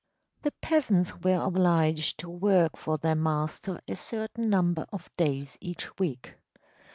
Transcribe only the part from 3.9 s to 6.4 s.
certain number of days each week.